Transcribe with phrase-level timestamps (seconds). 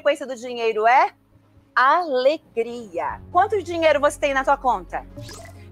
[0.00, 1.12] Frequência do dinheiro é
[1.76, 3.20] alegria.
[3.30, 5.06] Quanto dinheiro você tem na sua conta?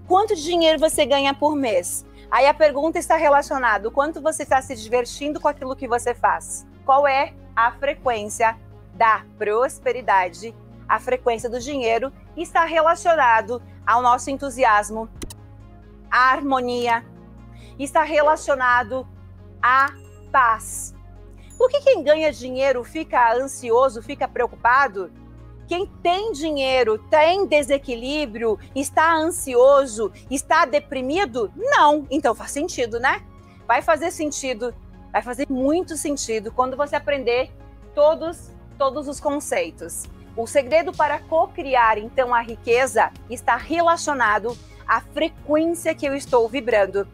[0.06, 2.04] Quanto dinheiro você ganha por mês?
[2.30, 6.66] Aí a pergunta está relacionada: quanto você está se divertindo com aquilo que você faz?
[6.84, 8.54] Qual é a frequência
[8.92, 10.54] da prosperidade?
[10.86, 15.08] A frequência do dinheiro está relacionado ao nosso entusiasmo,
[16.10, 17.02] à harmonia,
[17.78, 19.08] está relacionado
[19.62, 19.88] à
[20.30, 20.94] paz.
[21.58, 25.10] Por que quem ganha dinheiro fica ansioso, fica preocupado?
[25.66, 31.52] Quem tem dinheiro, tem desequilíbrio, está ansioso, está deprimido?
[31.56, 32.06] Não.
[32.10, 33.22] Então faz sentido, né?
[33.66, 34.72] Vai fazer sentido,
[35.12, 37.50] vai fazer muito sentido quando você aprender
[37.94, 40.04] todos todos os conceitos.
[40.36, 47.06] O segredo para co-criar, então, a riqueza está relacionado à frequência que eu estou vibrando.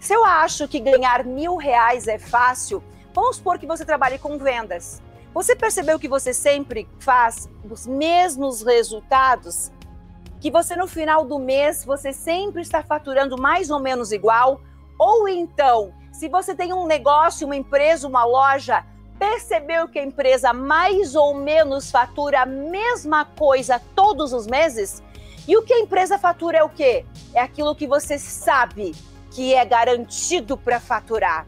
[0.00, 2.82] Se eu acho que ganhar mil reais é fácil,
[3.14, 5.02] vamos supor que você trabalhe com vendas.
[5.34, 9.72] Você percebeu que você sempre faz os mesmos resultados?
[10.40, 14.60] Que você no final do mês você sempre está faturando mais ou menos igual?
[14.98, 18.84] Ou então, se você tem um negócio, uma empresa, uma loja,
[19.18, 25.02] percebeu que a empresa mais ou menos fatura a mesma coisa todos os meses?
[25.48, 27.06] E o que a empresa fatura é o quê?
[27.34, 28.94] É aquilo que você sabe
[29.30, 31.46] que é garantido para faturar.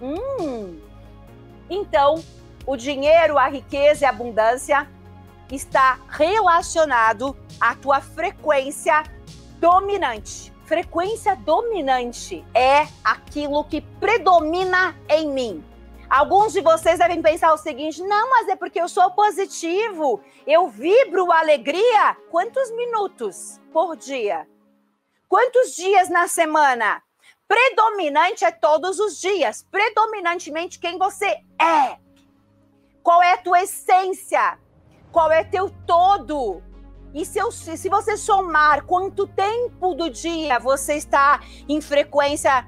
[0.00, 0.91] Hum.
[1.74, 2.22] Então,
[2.66, 4.86] o dinheiro, a riqueza e a abundância
[5.50, 9.02] está relacionado à tua frequência
[9.58, 10.52] dominante.
[10.66, 15.64] Frequência dominante é aquilo que predomina em mim.
[16.10, 20.68] Alguns de vocês devem pensar o seguinte: não, mas é porque eu sou positivo, eu
[20.68, 22.14] vibro alegria.
[22.30, 24.46] Quantos minutos por dia?
[25.26, 27.02] Quantos dias na semana?
[27.52, 31.26] Predominante é todos os dias, predominantemente quem você
[31.60, 31.98] é.
[33.02, 34.58] Qual é a tua essência?
[35.12, 36.62] Qual é teu todo?
[37.12, 42.66] E se, eu, se você somar quanto tempo do dia você está em frequência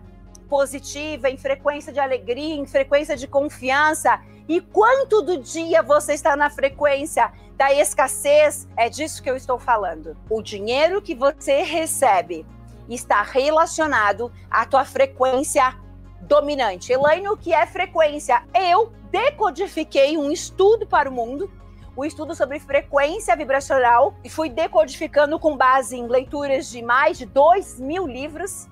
[0.51, 6.37] positiva, em frequência de alegria, em frequência de confiança, e quanto do dia você está
[6.37, 10.15] na frequência da escassez, é disso que eu estou falando.
[10.29, 12.45] O dinheiro que você recebe
[12.89, 15.75] está relacionado à tua frequência
[16.21, 16.93] dominante.
[16.93, 18.43] Elaine, o que é frequência?
[18.55, 21.51] Eu decodifiquei um estudo para o mundo,
[21.97, 27.27] o estudo sobre frequência vibracional, e fui decodificando com base em leituras de mais de
[27.27, 28.69] dois mil livros.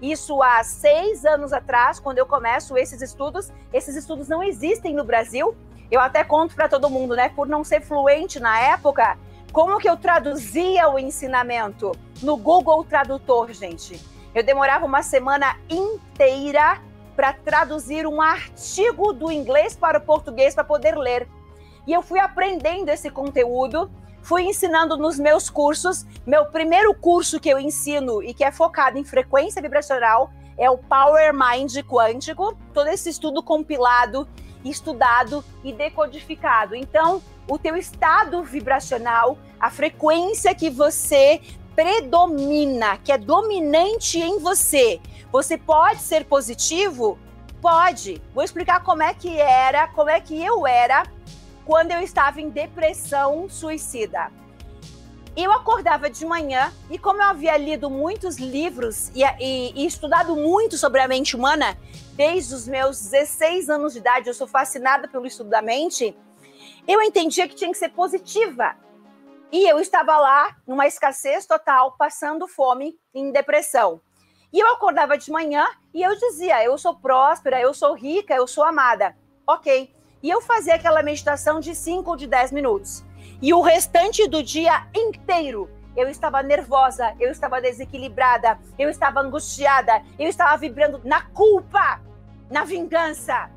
[0.00, 3.52] Isso há seis anos atrás, quando eu começo esses estudos.
[3.72, 5.54] Esses estudos não existem no Brasil.
[5.90, 7.28] Eu até conto para todo mundo, né?
[7.28, 9.16] Por não ser fluente na época,
[9.52, 11.92] como que eu traduzia o ensinamento
[12.22, 14.00] no Google Tradutor, gente?
[14.34, 16.80] Eu demorava uma semana inteira
[17.14, 21.28] para traduzir um artigo do inglês para o português para poder ler.
[21.86, 23.90] E eu fui aprendendo esse conteúdo,
[24.22, 26.06] fui ensinando nos meus cursos.
[26.26, 30.78] Meu primeiro curso que eu ensino e que é focado em frequência vibracional é o
[30.78, 34.26] Power Mind Quântico, todo esse estudo compilado,
[34.64, 36.74] estudado e decodificado.
[36.74, 41.40] Então, o teu estado vibracional, a frequência que você
[41.74, 47.18] predomina, que é dominante em você, você pode ser positivo?
[47.60, 48.20] Pode.
[48.34, 51.04] Vou explicar como é que era, como é que eu era
[51.64, 54.30] quando eu estava em depressão suicida.
[55.34, 60.36] Eu acordava de manhã e, como eu havia lido muitos livros e, e, e, estudado
[60.36, 61.78] muito sobre a mente humana,
[62.12, 66.14] desde os meus 16 anos de idade, eu sou fascinada pelo estudo da mente,
[66.86, 68.76] eu entendia que tinha que ser positiva.
[69.50, 74.02] E eu estava lá, numa escassez total, passando fome, em depressão.
[74.52, 78.46] E eu acordava de manhã e eu dizia: eu sou próspera, eu sou rica, eu
[78.46, 79.16] sou amada.
[79.46, 79.94] Ok.
[80.22, 83.02] E eu fazia aquela meditação de 5 ou de 10 minutos.
[83.42, 90.00] E o restante do dia inteiro eu estava nervosa, eu estava desequilibrada, eu estava angustiada,
[90.16, 92.00] eu estava vibrando na culpa,
[92.48, 93.50] na vingança.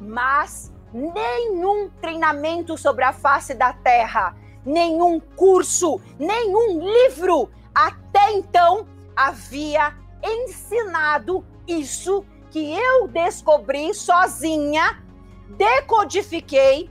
[0.00, 9.94] Mas nenhum treinamento sobre a face da terra, nenhum curso, nenhum livro até então havia
[10.22, 15.02] ensinado isso que eu descobri sozinha,
[15.50, 16.90] decodifiquei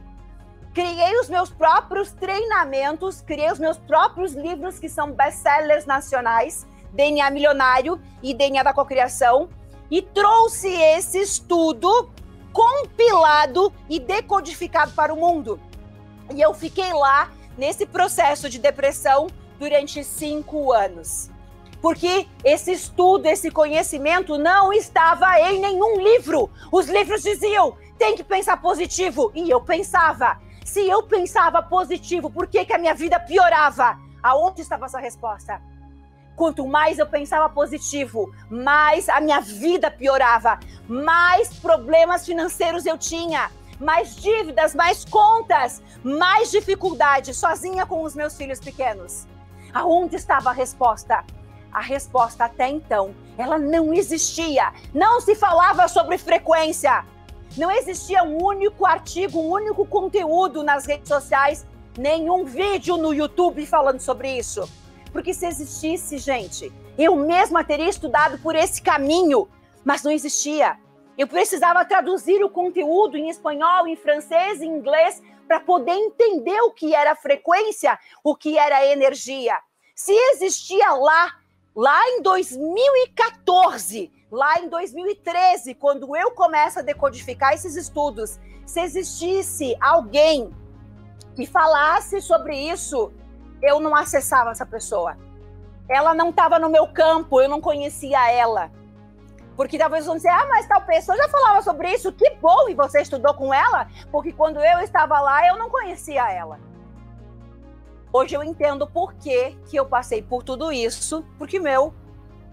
[0.73, 7.29] criei os meus próprios treinamentos, criei os meus próprios livros que são best-sellers nacionais, DNA
[7.29, 9.49] Milionário e DNA da Cocriação,
[9.89, 12.09] e trouxe esse estudo
[12.53, 15.59] compilado e decodificado para o mundo.
[16.33, 19.27] E eu fiquei lá nesse processo de depressão
[19.59, 21.29] durante cinco anos.
[21.81, 26.49] Porque esse estudo, esse conhecimento não estava em nenhum livro.
[26.71, 29.31] Os livros diziam: tem que pensar positivo.
[29.33, 30.39] E eu pensava.
[30.71, 33.99] Se eu pensava positivo, por que, que a minha vida piorava?
[34.23, 35.61] Aonde estava essa resposta?
[36.33, 40.57] Quanto mais eu pensava positivo, mais a minha vida piorava,
[40.87, 43.51] mais problemas financeiros eu tinha,
[43.81, 49.27] mais dívidas, mais contas, mais dificuldade sozinha com os meus filhos pequenos.
[49.73, 51.21] Aonde estava a resposta?
[51.69, 54.71] A resposta até então, ela não existia.
[54.93, 57.03] Não se falava sobre frequência.
[57.57, 61.65] Não existia um único artigo, um único conteúdo nas redes sociais,
[61.97, 64.69] nenhum vídeo no YouTube falando sobre isso.
[65.11, 69.49] Porque se existisse, gente, eu mesma teria estudado por esse caminho,
[69.83, 70.77] mas não existia.
[71.17, 76.71] Eu precisava traduzir o conteúdo em espanhol, em francês, em inglês, para poder entender o
[76.71, 79.57] que era frequência, o que era energia.
[79.93, 81.35] Se existia lá,
[81.75, 89.75] lá em 2014, lá em 2013, quando eu começo a decodificar esses estudos, se existisse
[89.81, 90.49] alguém
[91.35, 93.11] que falasse sobre isso
[93.61, 95.17] eu não acessava essa pessoa.
[95.87, 98.71] Ela não estava no meu campo, eu não conhecia ela.
[99.55, 102.73] Porque talvez vão dizer, ah, mas tal pessoa já falava sobre isso, que bom, e
[102.73, 103.87] você estudou com ela?
[104.11, 106.59] Porque quando eu estava lá, eu não conhecia ela.
[108.11, 111.93] Hoje eu entendo por que, que eu passei por tudo isso, porque meu,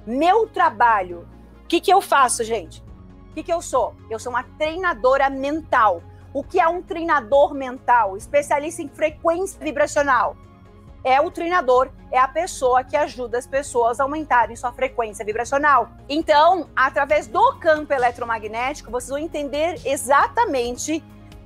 [0.06, 1.26] meu trabalho,
[1.68, 2.82] que, que eu faço, gente?
[3.30, 3.94] O que, que eu sou?
[4.10, 6.02] Eu sou uma treinadora mental.
[6.34, 8.16] O que é um treinador mental?
[8.16, 10.36] Especialista em frequência vibracional
[11.04, 15.90] é o treinador, é a pessoa que ajuda as pessoas a aumentarem sua frequência vibracional.
[16.08, 21.02] Então, através do campo eletromagnético, vocês vão entender exatamente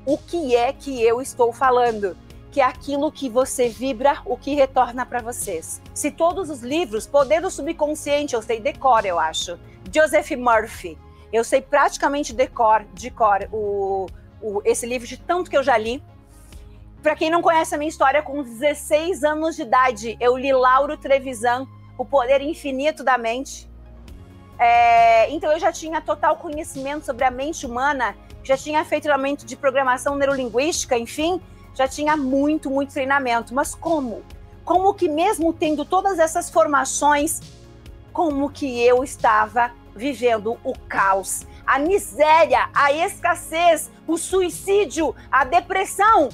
[0.07, 2.17] o que é que eu estou falando,
[2.51, 5.81] que é aquilo que você vibra, o que retorna para vocês.
[5.95, 9.59] Se todos os livros, Poder do Subconsciente, eu sei decor, eu acho.
[9.91, 10.99] Joseph Murphy,
[11.33, 14.07] eu sei praticamente decor, de cor, o,
[14.41, 16.03] o, esse livro de tanto que eu já li.
[17.03, 20.97] Para quem não conhece a minha história, com 16 anos de idade, eu li Lauro
[20.97, 21.67] Trevisan,
[21.99, 23.69] O Poder Infinito da Mente.
[24.59, 28.15] É, então eu já tinha total conhecimento sobre a mente humana,
[28.45, 31.41] já tinha feito treinamento de programação neurolinguística, enfim,
[31.75, 33.55] já tinha muito, muito treinamento.
[33.55, 34.23] Mas como?
[34.65, 37.41] Como que mesmo tendo todas essas formações,
[38.13, 46.29] como que eu estava vivendo o caos, a miséria, a escassez, o suicídio, a depressão?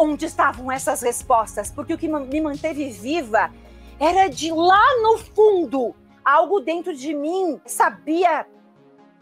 [0.00, 3.52] onde estavam essas respostas, porque o que me manteve viva
[3.98, 5.94] era de lá no fundo,
[6.24, 8.46] algo dentro de mim sabia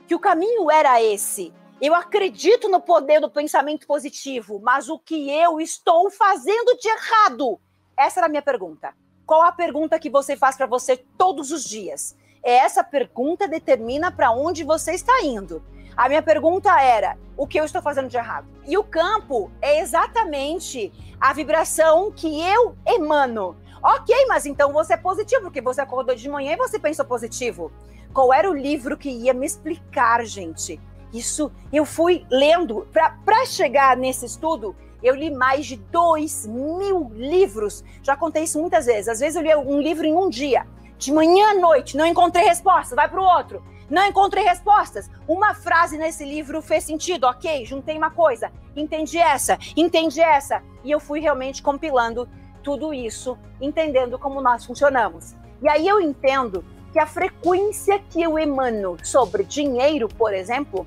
[0.07, 1.53] que o caminho era esse.
[1.81, 7.61] Eu acredito no poder do pensamento positivo, mas o que eu estou fazendo de errado?
[7.97, 8.95] Essa era a minha pergunta.
[9.29, 12.17] Qual a pergunta que você faz para você todos os dias?
[12.43, 15.63] Essa pergunta determina para onde você está indo.
[15.95, 18.49] A minha pergunta era: o que eu estou fazendo de errado?
[18.67, 20.91] E o campo é exatamente
[21.21, 23.55] a vibração que eu emano.
[23.83, 27.71] Ok, mas então você é positivo, porque você acordou de manhã e você pensou positivo.
[28.15, 30.81] Qual era o livro que ia me explicar, gente?
[31.13, 32.89] Isso eu fui lendo.
[33.27, 37.85] Para chegar nesse estudo, eu li mais de dois mil livros.
[38.03, 39.09] Já contei isso muitas vezes.
[39.09, 40.67] Às vezes eu li um livro em um dia.
[40.99, 43.63] De manhã à noite, não encontrei resposta, vai para o outro.
[43.89, 45.09] Não encontrei respostas.
[45.27, 47.65] Uma frase nesse livro fez sentido, ok?
[47.65, 50.63] Juntei uma coisa, entendi essa, entendi essa.
[50.85, 52.29] E eu fui realmente compilando
[52.63, 55.35] tudo isso, entendendo como nós funcionamos.
[55.63, 60.87] E aí eu entendo que a frequência que eu emano sobre dinheiro, por exemplo,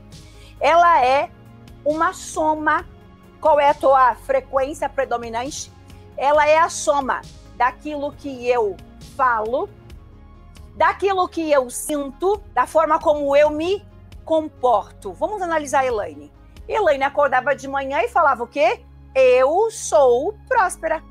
[0.60, 1.30] ela é
[1.86, 2.86] uma soma.
[3.42, 5.72] Qual é a tua frequência predominante?
[6.16, 7.22] Ela é a soma
[7.58, 8.78] daquilo que eu
[9.18, 9.68] falo
[10.76, 13.86] daquilo que eu sinto, da forma como eu me
[14.24, 15.14] comporto.
[15.14, 16.32] Vamos analisar a Elaine.
[16.68, 18.84] Elaine acordava de manhã e falava o quê?
[19.14, 21.04] Eu sou próspera.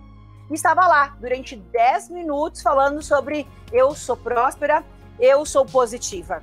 [0.50, 4.84] Estava lá durante 10 minutos falando sobre eu sou próspera,
[5.20, 6.42] eu sou positiva.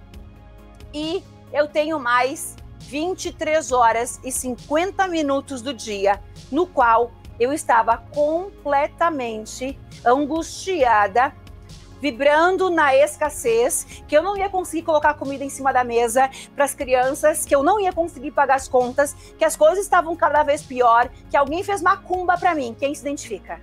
[0.93, 7.97] E eu tenho mais 23 horas e 50 minutos do dia no qual eu estava
[7.97, 11.33] completamente angustiada
[11.99, 16.65] vibrando na escassez, que eu não ia conseguir colocar comida em cima da mesa para
[16.65, 20.43] as crianças, que eu não ia conseguir pagar as contas, que as coisas estavam cada
[20.43, 22.75] vez pior, que alguém fez macumba para mim.
[22.77, 23.59] Quem se identifica?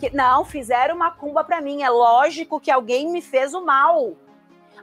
[0.00, 1.82] Que não fizeram macumba para mim.
[1.82, 4.16] É lógico que alguém me fez o mal.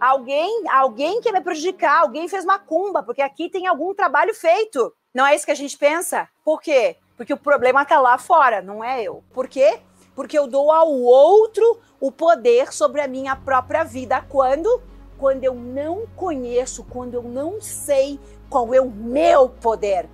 [0.01, 4.91] Alguém, alguém quer me prejudicar, alguém fez macumba, porque aqui tem algum trabalho feito.
[5.13, 6.27] Não é isso que a gente pensa?
[6.43, 6.97] Por quê?
[7.15, 9.23] Porque o problema está lá fora, não é eu.
[9.31, 9.79] Por quê?
[10.15, 14.25] Porque eu dou ao outro o poder sobre a minha própria vida.
[14.27, 14.81] Quando?
[15.19, 20.09] Quando eu não conheço, quando eu não sei qual é o meu poder.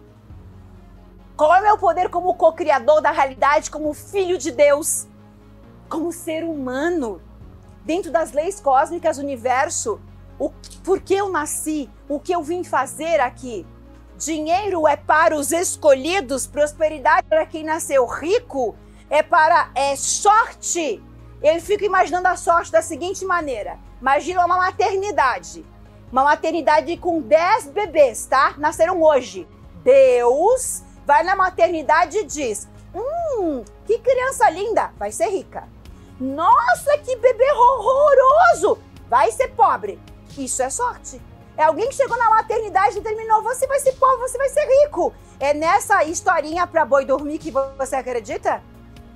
[1.38, 5.08] Qual é o meu poder como co-criador da realidade, como filho de Deus,
[5.88, 7.22] como ser humano,
[7.88, 10.00] dentro das leis cósmicas do universo?
[10.38, 10.51] O,
[10.84, 11.89] por que eu nasci?
[12.08, 13.65] O que eu vim fazer aqui?
[14.15, 18.75] Dinheiro é para os escolhidos, prosperidade para quem nasceu rico,
[19.10, 21.01] é para é sorte
[21.41, 25.65] ele fica imaginando a sorte da seguinte maneira: imagina uma maternidade.
[26.12, 28.56] Uma maternidade com 10 bebês, tá?
[28.58, 29.48] Nasceram hoje.
[29.84, 35.67] Deus vai na maternidade e diz: Hum, que criança linda, vai ser rica.
[36.19, 40.00] Nossa, que bebê horroroso, vai ser pobre.
[40.38, 41.21] Isso é sorte.
[41.55, 44.65] É alguém que chegou na maternidade e determinou: você vai ser pobre, você vai ser
[44.65, 45.13] rico.
[45.39, 48.62] É nessa historinha para boi dormir que você acredita?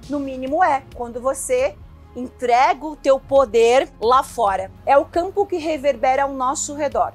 [0.10, 1.76] No mínimo é, quando você
[2.16, 4.72] entrega o teu poder lá fora.
[4.86, 7.14] É o campo que reverbera ao nosso redor.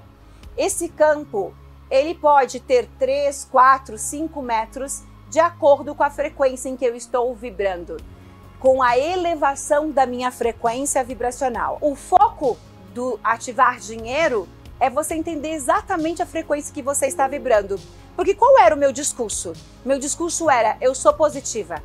[0.56, 1.54] Esse campo,
[1.90, 6.94] ele pode ter 3, 4, 5 metros de acordo com a frequência em que eu
[6.94, 7.96] estou vibrando,
[8.58, 11.78] com a elevação da minha frequência vibracional.
[11.80, 12.56] O foco
[12.94, 14.48] do ativar dinheiro
[14.80, 17.78] é você entender exatamente a frequência que você está vibrando.
[18.14, 19.52] Porque qual era o meu discurso?
[19.84, 21.82] Meu discurso era: eu sou positiva.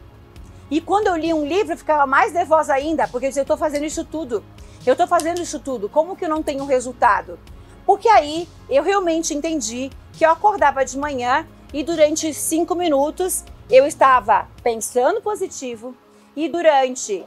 [0.70, 3.44] E quando eu li um livro, eu ficava mais nervosa ainda, porque eu dizia, eu
[3.44, 4.42] estou fazendo isso tudo.
[4.86, 5.90] Eu estou fazendo isso tudo.
[5.90, 7.38] Como que eu não tenho resultado?
[7.86, 13.86] Porque aí eu realmente entendi que eu acordava de manhã e durante cinco minutos eu
[13.86, 15.96] estava pensando positivo
[16.36, 17.26] e durante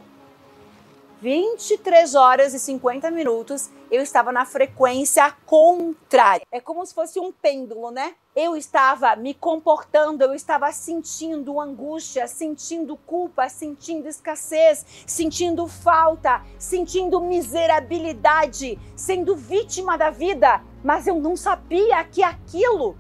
[1.21, 6.45] 23 horas e 50 minutos, eu estava na frequência contrária.
[6.53, 8.15] É como se fosse um pêndulo, né?
[8.37, 17.21] Eu estava me comportando, eu estava sentindo angústia, sentindo culpa, sentindo escassez, sentindo falta, sentindo
[17.23, 22.99] miserabilidade, sendo vítima da vida, mas eu não sabia que aquilo,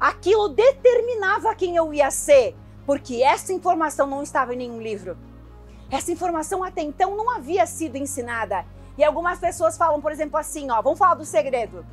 [0.00, 5.29] aquilo determinava quem eu ia ser, porque essa informação não estava em nenhum livro.
[5.90, 8.64] Essa informação até então não havia sido ensinada.
[8.96, 11.84] E algumas pessoas falam, por exemplo, assim, ó, vamos falar do segredo.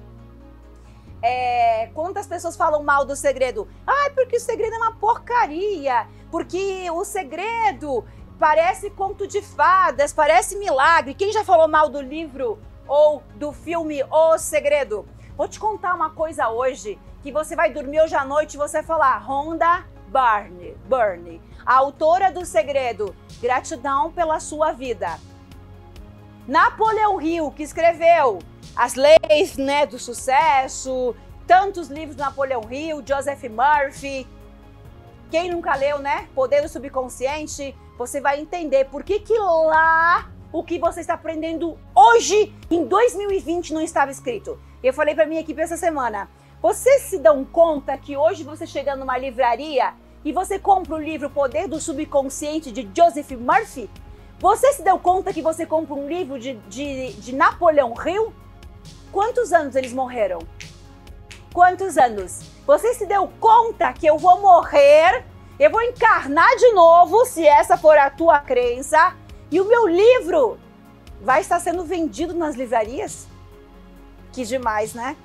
[1.21, 3.67] É, quantas pessoas falam mal do segredo?
[3.85, 8.05] Ah, porque o segredo é uma porcaria, porque o segredo
[8.37, 11.15] parece conto de fadas, parece milagre.
[11.15, 15.05] Quem já falou mal do livro ou do filme O Segredo?
[15.35, 18.77] Vou te contar uma coisa hoje, que você vai dormir hoje à noite e você
[18.77, 25.19] vai falar, Rhonda Byrne, Byrne, a autora do Segredo, Gratidão pela sua vida.
[26.47, 28.39] Napoleão Hill, que escreveu
[28.73, 31.13] As Leis né, do Sucesso,
[31.45, 34.25] tantos livros do Napoleão Hill, Joseph Murphy.
[35.29, 36.29] Quem nunca leu, né?
[36.33, 41.77] Poder do Subconsciente, você vai entender por que, que lá o que você está aprendendo
[41.93, 44.57] hoje, em 2020, não estava escrito.
[44.81, 46.29] Eu falei para minha equipe essa semana.
[46.61, 49.93] Vocês se dão conta que hoje você chega numa livraria
[50.27, 53.89] e você compra o livro Poder do Subconsciente de Joseph Murphy,
[54.37, 58.33] você se deu conta que você compra um livro de, de, de Napoleão Hill?
[59.09, 60.39] Quantos anos eles morreram?
[61.53, 62.41] Quantos anos?
[62.65, 65.23] Você se deu conta que eu vou morrer,
[65.57, 69.15] eu vou encarnar de novo, se essa for a tua crença,
[69.49, 70.59] e o meu livro
[71.21, 73.25] vai estar sendo vendido nas livrarias?
[74.33, 75.15] Que demais, né?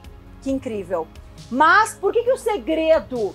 [0.43, 1.09] Que incrível.
[1.51, 3.35] Mas por que, que o segredo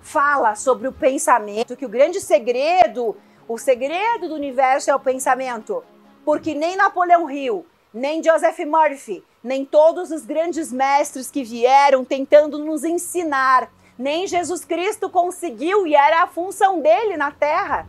[0.00, 3.16] fala sobre o pensamento, que o grande segredo,
[3.46, 5.82] o segredo do universo é o pensamento.
[6.24, 12.58] Porque nem Napoleão Hill, nem Joseph Murphy, nem todos os grandes mestres que vieram tentando
[12.58, 17.86] nos ensinar, nem Jesus Cristo conseguiu e era a função dele na Terra.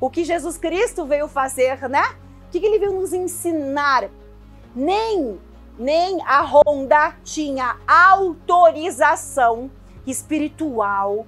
[0.00, 2.04] O que Jesus Cristo veio fazer, né?
[2.46, 4.08] O que ele veio nos ensinar?
[4.74, 5.40] Nem,
[5.76, 9.70] nem a Honda tinha autorização
[10.06, 11.26] espiritual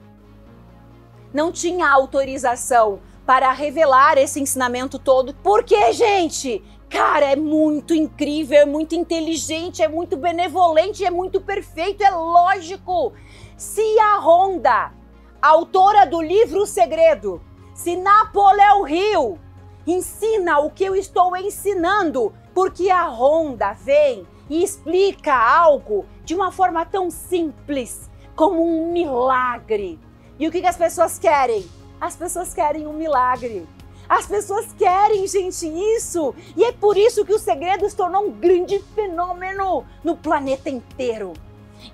[1.32, 5.34] não tinha autorização para revelar esse ensinamento todo.
[5.42, 12.02] Porque, gente, cara, é muito incrível, é muito inteligente, é muito benevolente, é muito perfeito,
[12.02, 13.12] é lógico.
[13.56, 14.92] Se a Honda,
[15.40, 17.40] autora do livro O Segredo,
[17.74, 19.38] se Napoleão Hill
[19.86, 26.50] ensina o que eu estou ensinando, porque a Honda vem e explica algo de uma
[26.50, 29.98] forma tão simples como um milagre.
[30.40, 31.68] E o que, que as pessoas querem?
[32.00, 33.68] As pessoas querem um milagre.
[34.08, 36.34] As pessoas querem, gente, isso.
[36.56, 41.34] E é por isso que o segredo se tornou um grande fenômeno no planeta inteiro.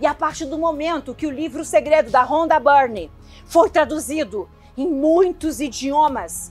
[0.01, 3.11] E a partir do momento que o livro Segredo da Rhonda Byrne
[3.47, 6.51] foi traduzido em muitos idiomas,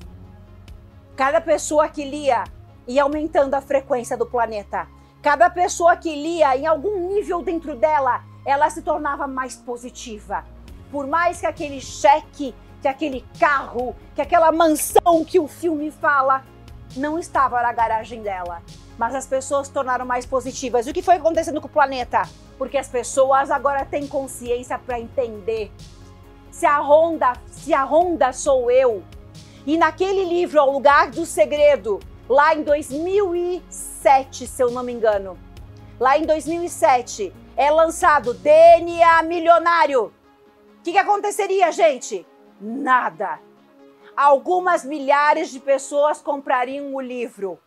[1.15, 2.43] cada pessoa que lia
[2.87, 4.87] ia aumentando a frequência do planeta.
[5.21, 10.45] Cada pessoa que lia, em algum nível dentro dela, ela se tornava mais positiva.
[10.95, 16.45] Por mais que aquele cheque que aquele carro, que aquela mansão que o filme fala
[16.95, 18.61] não estava na garagem dela.
[18.97, 20.87] Mas as pessoas se tornaram mais positivas.
[20.87, 22.21] E o que foi acontecendo com o planeta?
[22.57, 25.69] Porque as pessoas agora têm consciência para entender.
[26.49, 29.03] Se a Honda, se a Honda sou eu.
[29.65, 31.99] E naquele livro, O Lugar do Segredo,
[32.29, 35.37] lá em 2007, se eu não me engano,
[35.99, 40.13] lá em 2007, é lançado DNA Milionário.
[40.85, 42.25] Que, que aconteceria, gente?
[42.59, 43.39] nada.
[44.15, 47.59] Algumas milhares de pessoas comprariam o livro.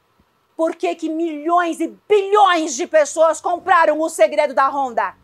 [0.57, 5.15] Por que, que milhões e bilhões de pessoas compraram o segredo da Honda?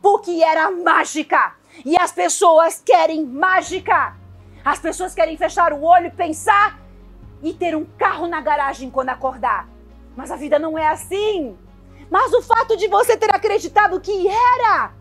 [0.00, 1.54] Porque era mágica.
[1.84, 4.16] E as pessoas querem mágica.
[4.64, 6.80] As pessoas querem fechar o olho, pensar
[7.42, 9.68] e ter um carro na garagem quando acordar.
[10.16, 11.56] Mas a vida não é assim.
[12.10, 14.99] Mas o fato de você ter acreditado que era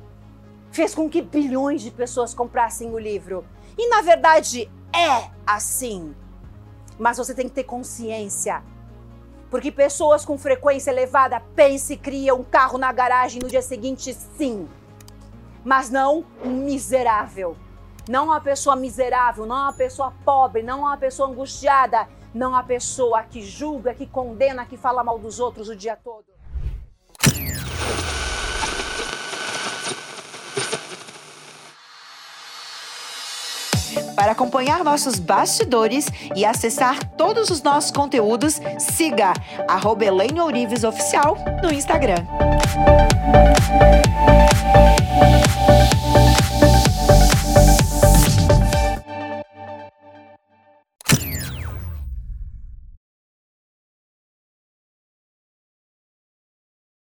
[0.71, 3.45] fez com que bilhões de pessoas comprassem o livro.
[3.77, 6.13] E na verdade é assim.
[6.97, 8.61] Mas você tem que ter consciência.
[9.49, 14.13] Porque pessoas com frequência elevada pensam e criam um carro na garagem no dia seguinte,
[14.13, 14.67] sim.
[15.63, 17.57] Mas não um miserável.
[18.07, 23.23] Não uma pessoa miserável, não uma pessoa pobre, não uma pessoa angustiada, não uma pessoa
[23.23, 26.25] que julga, que condena, que fala mal dos outros o dia todo.
[34.19, 39.31] Para acompanhar nossos bastidores e acessar todos os nossos conteúdos, siga
[39.65, 40.03] arroba
[40.83, 42.25] Oficial no Instagram.